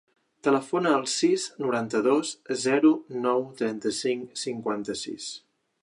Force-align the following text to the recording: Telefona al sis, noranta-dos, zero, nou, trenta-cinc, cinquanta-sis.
Telefona 0.45 0.93
al 0.99 1.03
sis, 1.15 1.43
noranta-dos, 1.65 2.33
zero, 2.63 2.95
nou, 3.27 3.47
trenta-cinc, 3.61 4.33
cinquanta-sis. 4.47 5.33